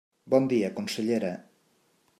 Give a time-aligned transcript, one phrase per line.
[0.33, 1.31] Bon dia, consellera.